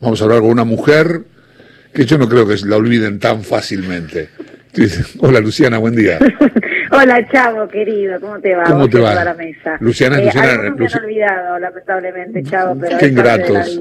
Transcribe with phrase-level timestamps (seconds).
[0.00, 1.22] Vamos a hablar con una mujer
[1.92, 4.30] que yo no creo que la olviden tan fácilmente.
[5.20, 6.18] Hola Luciana, buen día.
[6.92, 8.64] Hola Chavo, querido, ¿cómo te va?
[8.64, 9.22] ¿Cómo te va?
[9.22, 9.76] La mesa.
[9.78, 13.80] Luciana, eh, Luciana, me han olvidado, lamentablemente, Chavo, pero qué ingratos,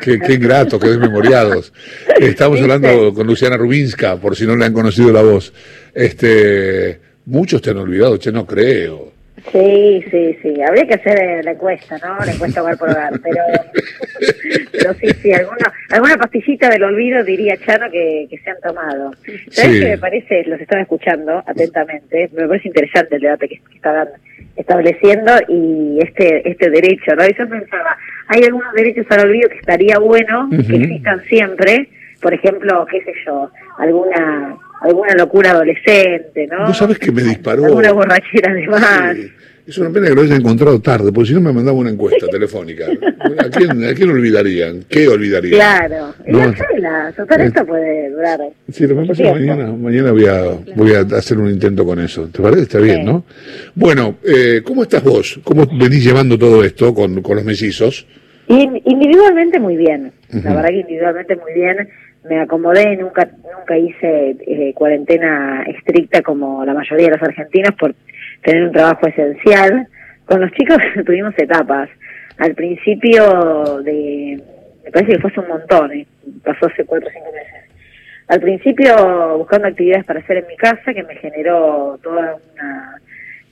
[0.00, 1.72] qué, qué ingratos, qué desmemoriados.
[2.20, 5.52] Estamos hablando con Luciana Rubinska, por si no le han conocido la voz.
[5.94, 9.07] Este, muchos te han olvidado, che, no creo.
[9.52, 10.62] Sí, sí, sí.
[10.62, 12.24] Habría que hacer eh, la encuesta, ¿no?
[12.24, 13.12] La encuesta hogar por hogar.
[13.22, 13.42] Pero,
[14.72, 15.32] pero sí, sí.
[15.32, 19.12] Alguna, alguna pastillita del olvido diría Chano que, que se han tomado.
[19.50, 19.80] ¿Sabes sí.
[19.80, 20.44] qué me parece?
[20.44, 22.30] Los estaba escuchando atentamente.
[22.32, 24.08] Me parece interesante el debate que, estaban
[24.56, 27.24] estableciendo y este este derecho, ¿no?
[27.24, 31.88] Y yo pensaba, hay algunos derechos al olvido que estaría bueno que existan siempre.
[32.20, 33.48] Por ejemplo, qué sé yo,
[33.78, 36.66] alguna alguna locura adolescente, ¿no?
[36.66, 37.64] ¿Vos sabés que me disparó?
[37.64, 39.16] Alguna borrachera de más.
[39.16, 39.32] Sí.
[39.68, 42.26] Es una pena que lo haya encontrado tarde, porque si no me mandaba una encuesta
[42.30, 42.86] telefónica.
[42.86, 44.82] ¿A quién, ¿A quién olvidarían?
[44.88, 45.56] ¿Qué olvidarían?
[45.56, 48.40] Claro, no, la escuela, total esto puede durar.
[48.72, 50.42] Sí, lo que pasa es que mañana, mañana voy, a,
[50.74, 52.28] voy a hacer un intento con eso.
[52.28, 52.62] ¿Te parece?
[52.62, 53.04] Está bien, sí.
[53.04, 53.26] ¿no?
[53.74, 55.38] Bueno, eh, ¿cómo estás vos?
[55.44, 58.06] ¿Cómo venís llevando todo esto con, con los mellizos?
[58.48, 60.44] Individualmente muy bien, uh -huh.
[60.44, 61.88] la verdad que individualmente muy bien
[62.28, 67.94] me acomodé, nunca nunca hice eh, cuarentena estricta como la mayoría de los argentinos por
[68.42, 69.88] tener un trabajo esencial.
[70.26, 70.76] Con los chicos
[71.06, 71.88] tuvimos etapas.
[72.38, 74.40] Al principio de,
[74.84, 76.06] me parece que fue hace un montón, eh,
[76.44, 77.70] pasó hace cuatro o cinco meses.
[78.28, 83.00] Al principio buscando actividades para hacer en mi casa que me generó toda una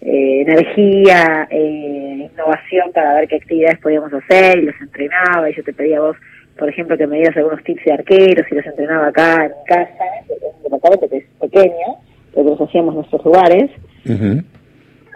[0.02, 5.64] eh, energía, eh, innovación para ver qué actividades podíamos hacer y los entrenaba y yo
[5.64, 6.16] te pedía a vos
[6.58, 9.64] por ejemplo, que me dieras algunos tips de arqueros y los entrenaba acá en mi
[9.66, 11.96] casa, un departamento que es pequeño,
[12.34, 13.70] pero los hacíamos en nuestros lugares.
[14.08, 14.40] Uh.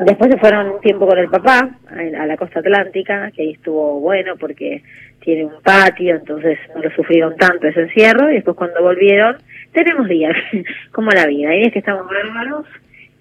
[0.04, 4.00] Después se fueron un tiempo con el papá a la costa atlántica, que ahí estuvo
[4.00, 4.82] bueno porque
[5.20, 8.30] tiene un patio, entonces no lo sufrieron tanto ese encierro.
[8.30, 9.36] Y después cuando volvieron,
[9.72, 10.34] tenemos días,
[10.92, 11.50] como la vida.
[11.50, 12.66] Hay días que estamos bárbaros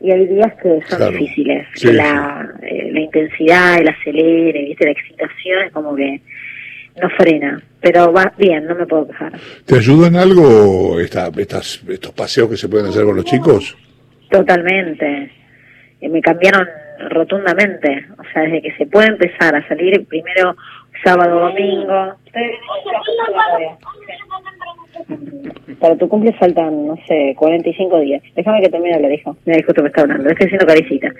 [0.01, 1.11] y hay días que son claro.
[1.11, 1.67] difíciles.
[1.73, 2.65] Sí, la, sí.
[2.65, 4.85] eh, la intensidad, el acelere, ¿viste?
[4.85, 6.21] la excitación es como que
[7.01, 9.33] no frena, pero va bien, no me puedo quejar.
[9.65, 13.77] ¿Te ayudan algo esta, estas, estos paseos que se pueden hacer con los chicos?
[14.29, 15.38] Totalmente.
[16.01, 16.67] Eh, me cambiaron
[17.09, 18.05] rotundamente.
[18.17, 20.55] O sea, desde que se puede empezar a salir primero
[21.03, 22.15] sábado, domingo.
[25.79, 28.21] Para tu cumple faltan, no sé, 45 días.
[28.35, 29.37] Déjame que termine lo dijo.
[29.45, 30.29] Me dijo que me está hablando.
[30.29, 31.13] Estoy haciendo carecita.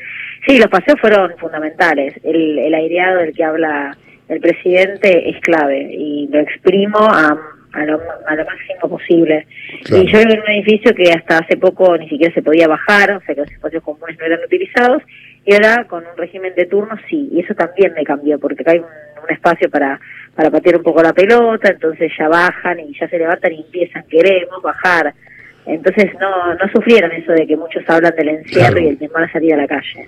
[0.46, 2.14] Sí, los paseos fueron fundamentales.
[2.24, 3.98] El, el aireado del que habla
[4.28, 7.38] el presidente es clave y lo exprimo a,
[7.74, 9.48] a, lo, a lo máximo posible.
[9.84, 10.04] Claro.
[10.04, 13.12] Y yo vivo en un edificio que hasta hace poco ni siquiera se podía bajar,
[13.12, 15.04] o sea que los espacios comunes no eran utilizados,
[15.46, 18.72] y ahora con un régimen de turnos sí, y eso también me cambió, porque acá
[18.72, 18.86] hay un,
[19.24, 20.00] un espacio para,
[20.36, 24.04] para patear un poco la pelota, entonces ya bajan y ya se levantan y empiezan,
[24.10, 25.14] queremos bajar.
[25.70, 28.80] Entonces no, no sufrieron eso de que muchos hablan del encierro claro.
[28.80, 30.08] y el temor a salir a la calle.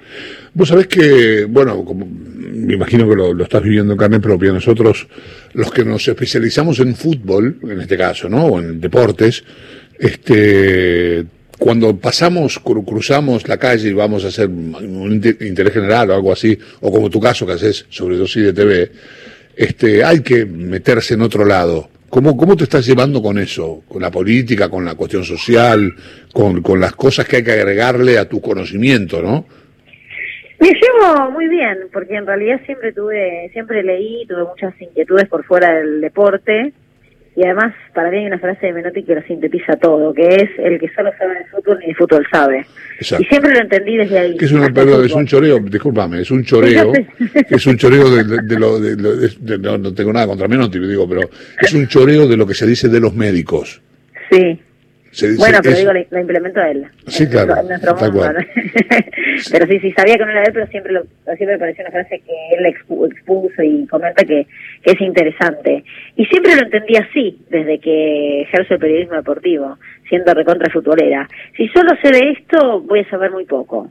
[0.53, 4.51] Vos sabés que, bueno, como, me imagino que lo, lo, estás viviendo en carne propia,
[4.51, 5.07] nosotros,
[5.53, 8.45] los que nos especializamos en fútbol, en este caso, ¿no?
[8.45, 9.43] O en deportes,
[9.99, 11.23] este,
[11.61, 16.57] cuando pasamos, cruzamos la calle y vamos a hacer un interés general o algo así,
[16.79, 18.91] o como tu caso que haces sobre dosis de TV,
[19.55, 23.83] este, hay que meterse en otro lado ¿Cómo, ¿Cómo te estás llevando con eso?
[23.87, 25.95] Con la política, con la cuestión social,
[26.33, 29.45] con, con las cosas que hay que agregarle a tu conocimiento, ¿no?
[30.59, 35.45] Me llevo muy bien, porque en realidad siempre tuve, siempre leí, tuve muchas inquietudes por
[35.45, 36.73] fuera del deporte,
[37.35, 40.49] y además para mí hay una frase de Menotti que lo sintetiza todo, que es
[40.57, 42.65] el que solo sabe de fútbol ni de fútbol sabe.
[42.97, 43.23] Exacto.
[43.23, 44.37] Y siempre lo entendí desde ahí.
[44.37, 46.91] Que es, una, perdón, es un choreo, discúlpame, es un choreo,
[47.49, 51.29] es un choreo de, de, de lo, de, no, tengo nada contra Menotti, digo, pero
[51.61, 53.81] es un choreo de lo que se dice de los médicos.
[54.29, 54.59] Sí.
[55.37, 56.87] Bueno, pero es, digo, la, implemento él.
[57.07, 57.57] Sí, en claro.
[57.59, 58.39] En nuestro mundo, ¿no?
[59.51, 61.03] pero sí, sí, sabía que no era él, pero siempre, lo,
[61.35, 64.47] siempre me pareció una frase que él expuso y comenta que,
[64.83, 65.83] que es interesante.
[66.15, 69.77] Y siempre lo entendí así, desde que ejerzo el periodismo deportivo,
[70.07, 71.27] siendo recontra futbolera.
[71.57, 73.89] Si solo sé de esto, voy a saber muy poco.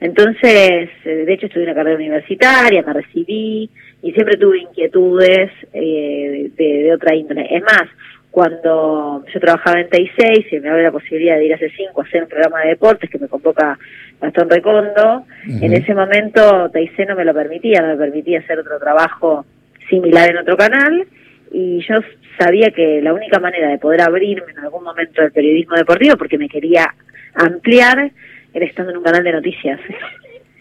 [0.00, 3.70] Entonces, eh, de hecho, estudié una carrera universitaria, me recibí
[4.02, 7.46] y siempre tuve inquietudes eh, de, de otra índole.
[7.50, 7.88] Es más,
[8.30, 12.02] cuando yo trabajaba en TI6 y me abre la posibilidad de ir a C5 a
[12.02, 13.78] hacer un programa de deportes que me convoca
[14.20, 15.62] Gastón Recondo, uh -huh.
[15.64, 19.46] en ese momento TIC no me lo permitía, no me permitía hacer otro trabajo
[19.88, 21.06] similar en otro canal
[21.50, 22.00] y yo
[22.38, 26.38] sabía que la única manera de poder abrirme en algún momento del periodismo deportivo, porque
[26.38, 26.94] me quería
[27.34, 28.10] ampliar,
[28.52, 29.80] era estando en un canal de noticias.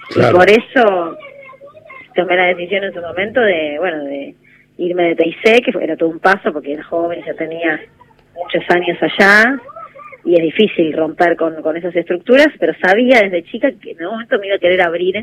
[0.10, 0.30] Claro.
[0.30, 1.18] Y por eso
[2.16, 4.34] tomé la decisión en su momento de, bueno, de
[4.78, 7.80] irme de TIC, que era todo un paso porque era joven, ya tenía
[8.36, 9.60] muchos años allá
[10.26, 14.12] y es difícil romper con, con esas estructuras, pero sabía desde chica que en un
[14.12, 15.16] momento me iba a querer abrir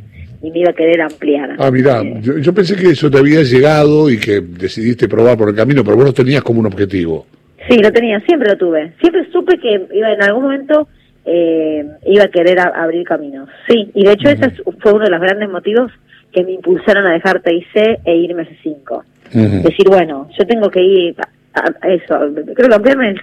[0.43, 1.57] y me iba a querer ampliar.
[1.59, 5.37] Ah, mira, Eh, yo, yo pensé que eso te había llegado y que decidiste probar
[5.37, 7.27] por el camino, pero vos lo tenías como un objetivo.
[7.69, 8.93] Sí, lo tenía, siempre lo tuve.
[9.01, 10.89] Siempre supe que iba en algún momento
[11.27, 13.49] eh, iba a querer a- abrir caminos.
[13.69, 15.91] Sí, y de hecho ese es- fue uno de los grandes motivos
[16.33, 19.03] que me impulsaron a dejar TIC e irme a C5.
[19.33, 21.17] Decir, bueno, yo tengo que ir
[21.55, 22.19] a, eso.
[22.55, 23.21] Creo que ampliarme es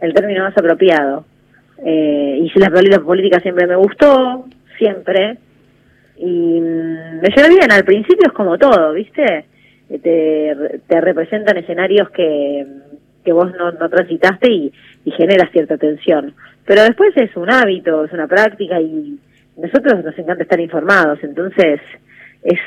[0.00, 1.24] el término más apropiado.
[1.84, 4.46] Eh, y si la política siempre me gustó,
[4.78, 5.38] siempre.
[6.16, 9.46] Y mm, me llevé bien, al principio es como todo, ¿viste?
[9.90, 12.66] Eh, Te, te representan escenarios que,
[13.24, 14.72] que vos no, no transitaste y,
[15.04, 16.34] y genera cierta tensión.
[16.64, 19.18] Pero después es un hábito, es una práctica y
[19.56, 21.80] nosotros nos encanta estar informados, entonces
[22.42, 22.58] es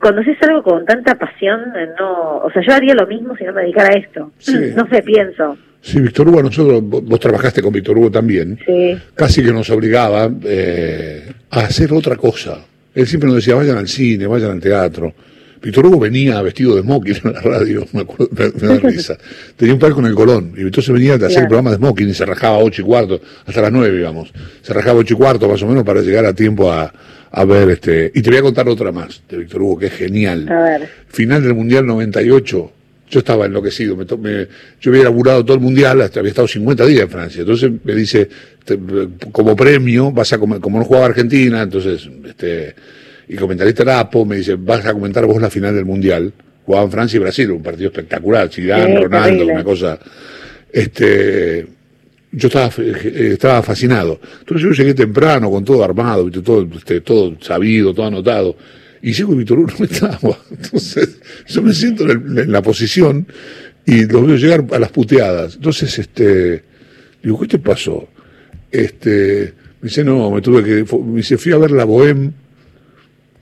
[0.00, 3.44] cuando haces algo con tanta pasión, eh, no, o sea, yo haría lo mismo si
[3.44, 4.32] no me dedicara a esto.
[4.38, 4.56] Sí.
[4.76, 5.56] No sé, pienso.
[5.80, 10.28] Sí, Víctor Hugo, nosotros, vos, trabajaste con Víctor Hugo también, Sí, casi que nos obligaba
[10.44, 12.58] eh, a hacer otra cosa.
[12.94, 15.14] Él siempre nos decía, vayan al cine, vayan al teatro.
[15.62, 19.16] Víctor Hugo venía vestido de smoking en la radio, me acuerdo, me, da risa.
[19.56, 22.08] Tenía un palco en el Colón, y entonces venía a hacer el programa de smoking
[22.08, 24.32] y se rajaba a ocho y cuarto, hasta las nueve, digamos.
[24.62, 26.92] Se rajaba a ocho y cuarto más o menos para llegar a tiempo a,
[27.30, 28.10] a ver este.
[28.14, 30.48] Y te voy a contar otra más de Víctor Hugo, que es genial.
[30.48, 30.88] a ver.
[31.08, 32.72] Final del Mundial 98,
[33.10, 33.96] yo estaba enloquecido.
[33.96, 34.46] Me me-
[34.80, 37.40] yo había laburado todo el Mundial, hasta había estado 50 días en Francia.
[37.42, 38.28] Entonces me dice,
[38.64, 38.78] te-
[39.32, 42.74] como premio, vas a como no jugaba Argentina, entonces, este,
[43.28, 46.32] y comentarista era Apo, me dice, vas a comentar vos la final del Mundial.
[46.64, 49.52] Jugaban Francia y Brasil, un partido espectacular, Zidane, Sí, Ronaldo, terrible.
[49.52, 49.98] una cosa.
[50.72, 51.66] Este,
[52.36, 54.20] yo estaba, eh, estaba fascinado.
[54.40, 56.42] Entonces yo llegué temprano, con todo armado, ¿viste?
[56.42, 57.02] Todo, este,
[57.40, 58.56] sabido, todo anotado.
[59.00, 60.38] Y llego y Víctor Hugo no estaba.
[60.50, 61.18] Entonces
[61.48, 63.26] yo me siento en, la posición
[63.86, 65.54] y los veo llegar a las puteadas.
[65.54, 66.62] Entonces, este,
[67.22, 68.06] digo, ¿qué te pasó?
[68.70, 72.32] Este, me dice, no, me tuve que, me dice, fui a ver la Bohème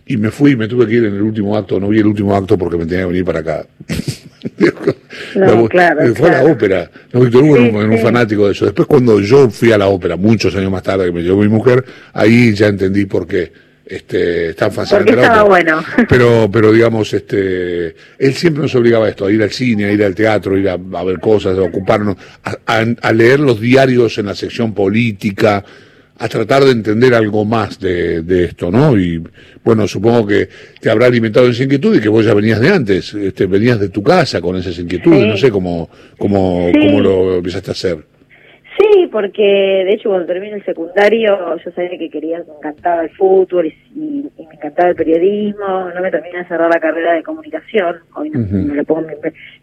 [0.06, 2.37] y me fui, me tuve que ir en el último acto, no vi el último
[2.37, 3.67] acto porque me tenía que venir para acá.
[5.35, 6.91] No, claro, eh, fue a la ópera.
[7.13, 7.99] No, Víctor Hugo Sí, era un, sí.
[8.03, 8.65] fanático de eso.
[8.67, 11.49] Después cuando yo fui a la ópera, muchos años más tarde que me llevó mi
[11.49, 13.53] mujer, ahí ya entendí por qué
[13.87, 15.85] este, es tan fascinante Porque la estaba bueno.
[16.09, 17.89] Pero, pero digamos, este,
[18.19, 20.59] él siempre nos obligaba a esto, a ir al cine, a ir al teatro, a
[20.59, 24.35] ir a, a ver cosas, a ocuparnos, a, a- a leer los diarios en la
[24.35, 25.63] sección política,
[26.19, 28.96] a tratar de entender algo más de, de esto, ¿no?
[28.96, 29.22] Y
[29.64, 30.49] bueno, supongo que
[30.81, 33.88] te habrá alimentado esa inquietud y que vos ya venías de antes, este, venías de
[33.88, 35.28] tu casa con esas inquietudes, Sí.
[35.28, 35.88] no sé cómo,
[36.19, 36.87] cómo, Sí.
[36.87, 37.96] cómo lo empezaste a hacer.
[38.78, 43.11] Sí, porque de hecho cuando terminé el secundario yo sabía que quería, me encantaba el
[43.11, 47.14] fútbol y, y- y me encantaba el periodismo, no me terminé de cerrar la carrera
[47.14, 48.55] de comunicación, hoy no, Ujú.
[48.56, 49.14] me, lo pongo, me,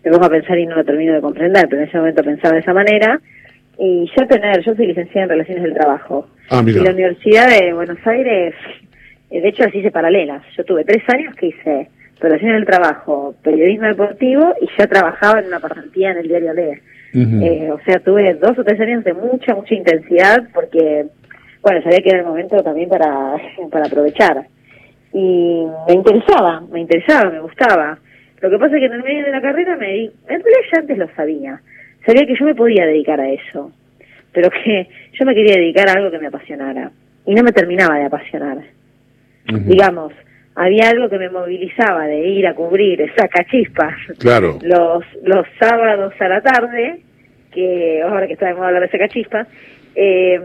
[0.03, 2.53] me pongo a pensar y no lo termino de comprender, pero en ese momento pensaba
[2.55, 3.19] de esa manera.
[3.83, 6.27] Y ya tener, yo soy licenciada en Relaciones del Trabajo.
[6.51, 6.91] Ah, Y la.
[6.91, 8.53] Universidad de Buenos Aires,
[9.31, 10.43] eh, de hecho las hice paralelas.
[10.55, 11.89] Yo tuve tres años que hice
[12.19, 16.81] Relaciones del Trabajo, Periodismo Deportivo y ya trabajaba en una pasantía en el diario Le.
[17.15, 17.43] Ujú.
[17.43, 21.07] Eh, o sea, tuve dos o tres años de mucha, mucha intensidad porque,
[21.63, 23.35] bueno, sabía que era el momento también para,
[23.71, 24.45] para aprovechar.
[25.11, 27.97] Y me interesaba, me interesaba, me gustaba.
[28.41, 30.61] Lo que pasa es que en el medio de la carrera me di, en realidad
[30.71, 31.59] ya antes lo sabía.
[32.05, 33.71] Sabía que yo me podía dedicar a eso,
[34.31, 36.91] pero que yo me quería dedicar a algo que me apasionara.
[37.25, 38.57] Y no me terminaba de apasionar
[39.65, 40.13] digamos,
[40.55, 44.59] había algo que me movilizaba de ir a cubrir sacachispas Claro.
[44.61, 46.99] los, los sábados a la tarde,
[47.51, 49.47] que ahora que está de moda hablar de sacachispas,
[49.95, 50.39] eh,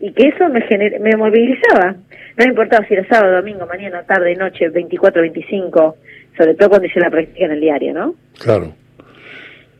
[0.00, 1.92] y que eso me, gener- me movilizaba.
[1.92, 5.96] No me importaba si era sábado, domingo, mañana, tarde, noche, 24, 25,
[6.36, 8.14] sobre todo cuando hice la práctica en el diario, ¿no?
[8.42, 8.72] Claro.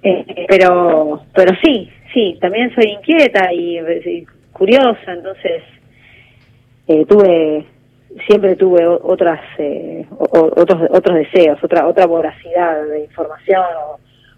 [0.02, 5.62] Eh, pero, pero sí, sí, también soy inquieta y, y curiosa, entonces
[6.88, 7.64] eh, tuve,
[8.26, 13.64] siempre tuve otras, eh, otros, otros deseos, otra, otra voracidad de información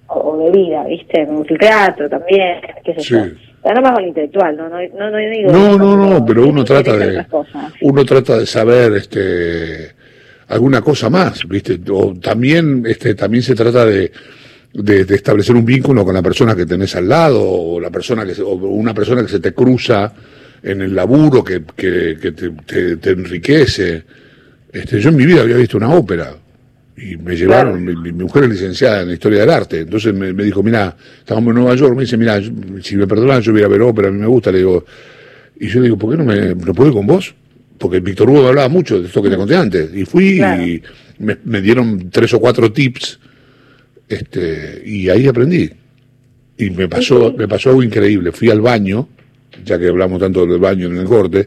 [0.06, 1.22] o, de vida, ¿viste?
[1.22, 3.14] El teatro también, qué sé Sí.
[3.14, 3.72] yo.
[3.74, 5.52] No más con lo intelectual, no, no, no, no digo.
[5.52, 7.26] No, no, no, pero uno trata de
[7.82, 9.90] uno trata de saber este
[10.48, 11.78] alguna cosa más, ¿viste?
[11.92, 14.10] O también este también se trata de,
[14.72, 18.24] de, de establecer un vínculo con la persona que tenés al lado o la persona
[18.26, 20.12] que se- o una persona que se te cruza
[20.62, 24.02] en el laburo que, que, que te, te- te enriquece.
[24.72, 26.34] Este, yo en mi vida había visto una ópera
[26.96, 30.42] y me llevaron, mi, mi mujer es licenciada en Historia del Arte, entonces me, me
[30.42, 32.40] dijo, mira, estábamos en Nueva York, me dice, mira,
[32.82, 34.58] si me perdonan yo voy a ir a ver ópera, a mí me gusta, le
[34.58, 34.84] digo,
[35.60, 37.34] y yo le digo, ¿por qué no me no puedo ir con vos?
[37.78, 39.94] Porque Víctor Hugo me hablaba mucho de esto que te conté antes.
[39.94, 40.62] Y fui Claro.
[40.64, 40.82] y
[41.20, 43.20] me, me dieron tres o cuatro tips
[44.08, 45.70] Este, y ahí aprendí.
[46.56, 48.32] Y me pasó, me pasó algo increíble.
[48.32, 49.08] Fui al baño,
[49.64, 51.46] ya que hablamos tanto del baño en el corte,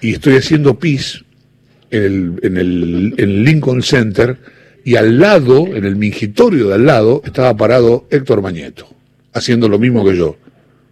[0.00, 1.22] y estoy haciendo pis
[1.90, 4.36] en el, en el, en Lincoln Center,
[4.84, 8.88] y al lado, en el mingitorio de al lado, estaba parado Héctor Mañeto,
[9.32, 10.36] haciendo lo mismo que yo.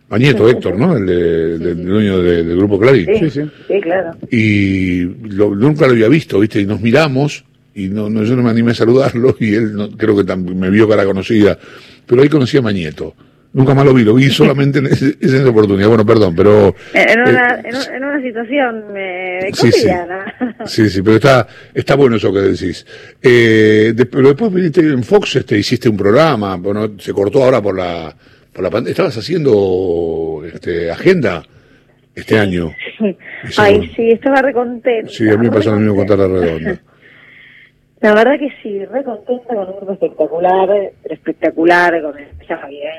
[0.09, 0.97] Mañeto, Héctor, ¿no?
[0.97, 3.07] El, de, del dueño de- del grupo Clarín.
[3.19, 4.11] Sí, sí, claro.
[4.31, 6.61] Y lo- nunca lo había visto, ¿viste?
[6.61, 9.91] Y nos miramos, y no, no, yo no me animé a saludarlo, y él no-
[9.91, 11.59] creo que me vio cara conocida.
[12.07, 13.15] Pero ahí conocí a Mañeto.
[13.53, 15.87] Nunca más lo vi, lo vi solamente en ese- esa oportunidad.
[15.89, 16.75] Bueno, perdón, pero...
[16.93, 19.81] En una, eh, en, un- en una situación eh, Sí, sí.
[19.83, 20.35] cotidiana.
[20.67, 22.85] Sí, sí, pero está, está bueno eso que decís.
[23.23, 27.63] Eh, de- pero después viniste en Fox, este, hiciste un programa, bueno, se cortó ahora
[27.63, 28.15] por la,
[28.53, 28.91] por la pandemia.
[28.91, 31.45] ¿Estabas haciendo este, agenda
[32.15, 32.73] este año?
[33.45, 35.11] Eso- Ay, sí, estaba recontenta.
[35.13, 36.81] Sí, a mí me pasó lo mismo con Tara Redonda.
[38.05, 40.69] La verdad que sí, re contenta con un grupo espectacular,
[41.03, 42.93] pero espectacular, con esa Javier,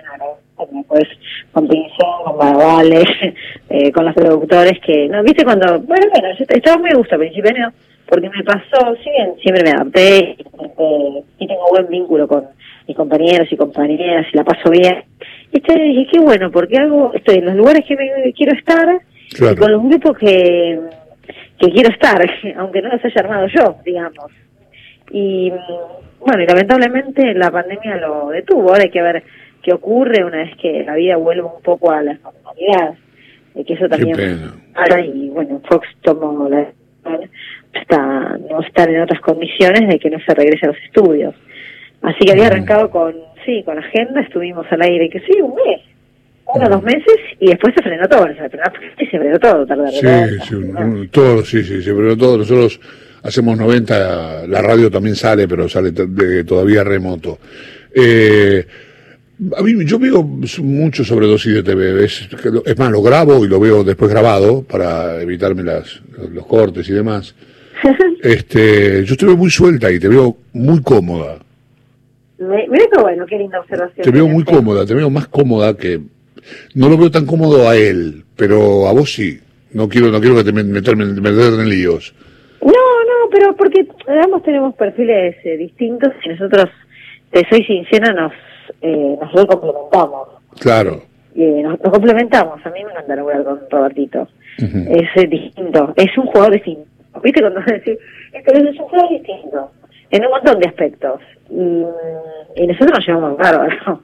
[0.71, 1.03] después
[1.51, 3.05] con Pinzón, con Barvales,
[3.69, 7.13] eh, con los productores que, no, viste cuando, bueno, bueno, yo estaba muy a gusto
[7.13, 7.71] al principio, ¿no?
[8.07, 12.45] porque me pasó, si bien siempre me adapté eh, y tengo buen vínculo con
[12.87, 15.03] mis compañeros y compañeras y la paso bien,
[15.51, 18.99] y este dije, qué bueno, porque algo, estoy en los lugares que me quiero estar
[19.29, 20.79] y con los grupos que,
[21.59, 24.31] que quiero estar, aunque no los haya armado yo, digamos.
[25.11, 28.69] Y mm, bueno, y lamentablemente la pandemia lo detuvo.
[28.69, 29.23] Ahora hay que ver
[29.61, 32.95] qué ocurre una vez que la vida vuelva un poco a la normalidad.
[33.55, 34.15] Eh, que eso también.
[34.73, 37.29] Ahora, y bueno, Fox tomó la decisión
[37.73, 41.35] hasta no estar en otras condiciones de que no se regrese a los estudios.
[42.01, 42.51] Así que había Mm.
[42.51, 45.81] arrancado con, sí, con agenda, estuvimos al aire, que sí, un mes,
[46.53, 48.63] uno, dos meses, y después se frenó todo, se frenó,
[48.97, 52.79] se frenó todo, tarde Sí, sí, un- un- todo, sí, sí, sí, pero todo, nosotros
[53.25, 57.39] hacemos 90, la radio también sale, pero sale de- todavía remoto.
[57.93, 58.65] Eh,
[59.57, 62.29] a mí, yo veo mucho sobredosis de TV, es,
[62.65, 66.01] es más, lo grabo y lo veo después grabado para evitarme las,
[66.31, 67.35] los cortes y demás.
[68.21, 71.37] Este, yo te veo muy suelta y te veo muy cómoda.
[72.39, 74.03] Mira qué bueno, qué linda observación.
[74.03, 75.99] Te veo muy cómoda, te veo más cómoda que
[76.73, 79.39] no lo veo tan cómodo a él, pero a vos sí.
[79.73, 82.15] No quiero, no quiero que te met- meterme, meterme en líos.
[83.35, 83.85] Pero porque
[84.23, 86.69] ambos tenemos perfiles eh, distintos y nosotros,
[87.31, 88.31] te soy sincera, nos,
[88.81, 90.29] eh, nos complementamos.
[90.61, 91.01] Claro.
[91.35, 92.65] Eh, nos, nos complementamos.
[92.65, 94.29] A mí me encanta laburar con Robertito.
[94.57, 96.89] Es eh, distinto, es un jugador distinto.
[97.21, 97.97] ¿Viste cuando decís,
[98.31, 99.71] este es un jugador distinto?
[100.11, 101.19] En un montón de aspectos.
[101.49, 101.83] Y,
[102.55, 104.01] y nosotros nos llevamos bárbaro.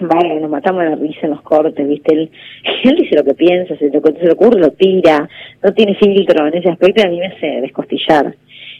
[0.00, 2.14] Vale, nos matamos de la risa en los cortes, ¿viste?
[2.14, 2.30] Él,
[2.84, 5.28] él dice lo que piensa, se le, se le ocurre, lo tira,
[5.62, 8.34] no tiene filtro en ese aspecto y a mí me hace descostillar.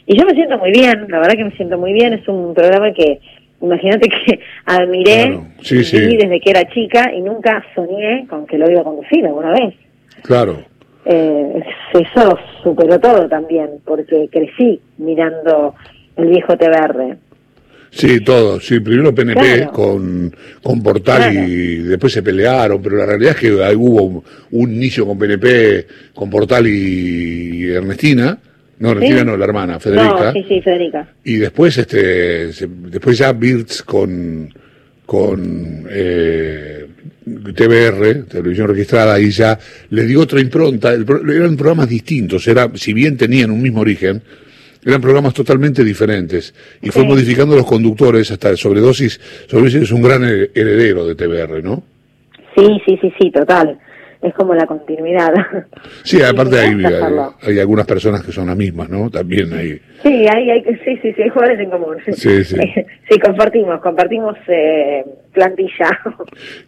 [0.05, 2.53] Y yo me siento muy bien, la verdad que me siento muy bien, es un
[2.53, 3.19] programa que,
[3.61, 6.17] imagínate que admiré Claro, sí, sí.
[6.17, 9.75] desde que era chica y nunca soñé con que lo iba a conducir alguna vez.
[10.23, 10.57] Claro.
[11.05, 15.73] Eh, eso lo superó todo también, porque crecí mirando
[16.17, 17.17] el viejo TBR.
[17.93, 18.59] Sí, todo.
[18.61, 19.71] Sí, primero PNP Claro.
[19.73, 24.71] con, con Portal y después se pelearon, pero la realidad es que ahí hubo un,
[24.73, 28.37] inicio con PNP, con Portal y Ernestina.
[28.79, 30.25] No, Ernestina no, la hermana, Federica.
[30.25, 31.07] No, sí, sí, Federica.
[31.25, 34.51] Y después, este, se- después ya Birds con,
[35.05, 36.87] con eh,
[37.53, 40.93] TBR, televisión registrada, y ya le dio otra impronta.
[40.93, 44.21] El eran programas distintos, era, si bien tenían un mismo origen,
[44.85, 46.53] eran programas totalmente diferentes.
[46.81, 47.07] Y fue Sí.
[47.07, 49.19] modificando los conductores hasta Sobredosis.
[49.47, 51.83] Sobredosis es un gran he- heredero de TBR, ¿no?
[52.55, 53.79] Sí, sí, sí, sí, total.
[54.21, 55.33] Es como la continuidad.
[56.03, 57.03] Sí, aparte hay, hay,
[57.41, 59.09] hay algunas personas que son las mismas, ¿no?
[59.09, 59.81] También hay.
[60.03, 61.95] Sí, hay, hay, sí, sí, sí, hay jugadores en común.
[62.13, 62.55] Sí, sí.
[63.09, 65.89] Sí, compartimos, compartimos eh, plantilla.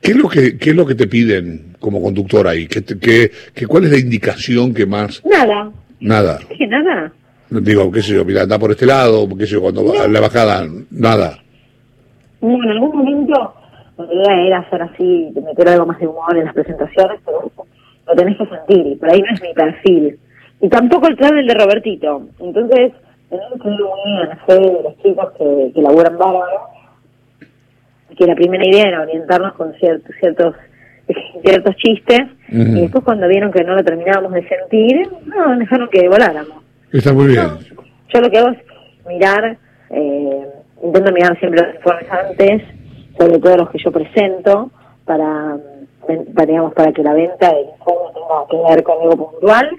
[0.01, 2.67] ¿Qué es lo que, qué es lo que te piden como conductor ahí?
[2.67, 5.21] ¿Qué, qué, qué- ¿Cuál es la indicación que más?
[5.25, 6.39] nada, Nada.
[6.57, 7.13] ¿qué nada?
[7.61, 10.19] Digo, qué sé yo, mira, anda por este lado, qué sé yo, cuando va- la
[10.21, 11.37] bajada, nada.
[12.41, 13.53] No, en algún momento
[13.97, 17.51] mi idea era hacer así, meter algo más de humor en las presentaciones, pero
[18.07, 20.19] lo tenés que sentir, y por ahí no es mi perfil.
[20.61, 22.27] Y tampoco el plan el de Robertito.
[22.39, 22.91] Entonces,
[23.29, 26.61] tenés que ir muy bien, sé de los chicos que, que laburan bárbaro,
[28.17, 30.55] que la primera idea era orientarnos con ciertos, ciertos,
[31.43, 36.07] ciertos chistes, y después cuando vieron que no lo terminábamos de sentir, no, dejaron que
[36.07, 36.62] voláramos.
[36.93, 37.49] Está muy bien.
[38.13, 38.59] Yo lo que hago es
[39.07, 39.57] mirar,
[39.89, 40.47] eh,
[40.83, 42.61] intento mirar siempre los informes antes,
[43.17, 44.69] sobre todo los que yo presento,
[45.03, 45.57] para,
[46.35, 49.69] para, digamos, para que la venta del informe tenga que ver con algo puntual,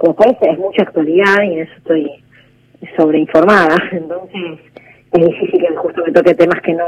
[0.00, 2.10] pero después es mucha actualidad y en eso estoy
[2.96, 4.58] sobreinformada, entonces
[5.12, 6.86] es difícil que justo me toque temas que no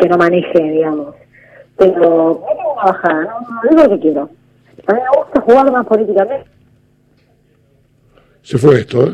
[0.00, 1.14] que no maneje, digamos.
[1.76, 4.30] Pero no tengo una bajada, no, no digo lo que quiero.
[4.88, 6.54] A mí me gusta jugar más políticamente.
[8.44, 9.08] Se fue esto,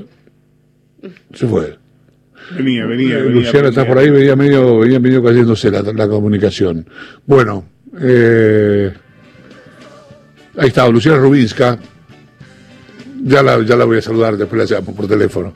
[1.02, 1.10] ¿eh?
[1.32, 1.78] Se fue.
[2.56, 3.30] Venía, venía, Eh, venía.
[3.42, 3.94] Luciana está venía.
[3.94, 6.86] por ahí, venía medio, venía medio cayéndose la, la comunicación.
[7.26, 7.64] Bueno,
[8.00, 8.92] eh,
[10.56, 11.78] ahí está, Luciana Rubinska.
[13.22, 15.52] Ya la, ya la voy a saludar, después la llamo por teléfono.